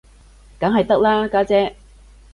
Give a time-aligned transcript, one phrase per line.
[0.59, 1.75] 梗係得啦，家姐